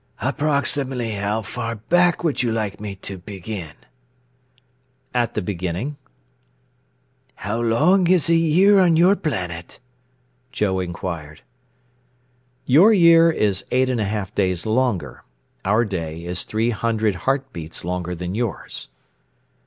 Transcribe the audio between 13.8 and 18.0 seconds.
and a half days longer. Our day is three hundred heartbeats